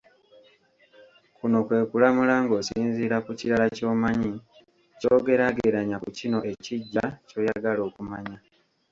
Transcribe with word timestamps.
Kuno 1.37 1.57
kwe 1.67 1.79
kulamula 1.89 2.35
ng'osinziira 2.43 3.17
ku 3.25 3.31
kirala 3.39 3.65
ky'omanyi, 3.75 4.33
ky'ogeraageranya 4.99 5.95
ku 6.03 6.09
kino 6.17 6.37
ekiggya, 6.51 7.05
ky'oyagala 7.27 7.81
okumanya. 7.89 8.37